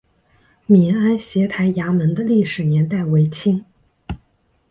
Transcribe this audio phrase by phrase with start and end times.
[0.65, 3.63] 闽安协台衙门的历史年代为清。